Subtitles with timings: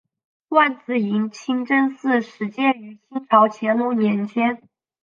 [0.47, 4.67] 万子营清真寺始建于清朝乾隆年间。